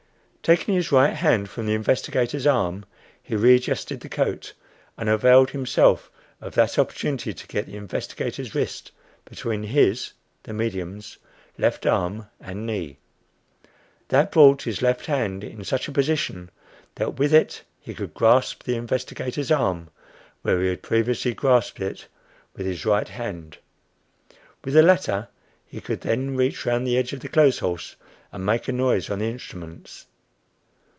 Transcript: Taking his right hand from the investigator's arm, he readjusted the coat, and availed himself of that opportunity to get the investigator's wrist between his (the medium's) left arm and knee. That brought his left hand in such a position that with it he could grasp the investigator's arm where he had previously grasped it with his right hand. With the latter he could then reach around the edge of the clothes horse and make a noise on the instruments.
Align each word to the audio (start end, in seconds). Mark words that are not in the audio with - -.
Taking 0.43 0.73
his 0.73 0.91
right 0.91 1.13
hand 1.13 1.51
from 1.51 1.67
the 1.67 1.75
investigator's 1.75 2.47
arm, 2.47 2.85
he 3.21 3.35
readjusted 3.35 3.99
the 3.99 4.09
coat, 4.09 4.53
and 4.97 5.07
availed 5.07 5.51
himself 5.51 6.09
of 6.41 6.55
that 6.55 6.79
opportunity 6.79 7.31
to 7.31 7.47
get 7.47 7.67
the 7.67 7.75
investigator's 7.77 8.55
wrist 8.55 8.91
between 9.23 9.61
his 9.61 10.13
(the 10.41 10.51
medium's) 10.51 11.19
left 11.59 11.85
arm 11.85 12.25
and 12.39 12.65
knee. 12.65 12.97
That 14.07 14.31
brought 14.31 14.63
his 14.63 14.81
left 14.81 15.05
hand 15.05 15.43
in 15.43 15.63
such 15.63 15.87
a 15.87 15.91
position 15.91 16.49
that 16.95 17.19
with 17.19 17.35
it 17.35 17.61
he 17.79 17.93
could 17.93 18.15
grasp 18.15 18.63
the 18.63 18.75
investigator's 18.75 19.51
arm 19.51 19.91
where 20.41 20.59
he 20.59 20.69
had 20.69 20.81
previously 20.81 21.35
grasped 21.35 21.79
it 21.79 22.07
with 22.55 22.65
his 22.65 22.83
right 22.83 23.07
hand. 23.09 23.59
With 24.65 24.73
the 24.73 24.81
latter 24.81 25.27
he 25.67 25.79
could 25.79 26.01
then 26.01 26.35
reach 26.35 26.65
around 26.65 26.85
the 26.85 26.97
edge 26.97 27.13
of 27.13 27.19
the 27.19 27.29
clothes 27.29 27.59
horse 27.59 27.95
and 28.31 28.43
make 28.43 28.67
a 28.67 28.71
noise 28.73 29.07
on 29.11 29.19
the 29.19 29.29
instruments. 29.29 30.07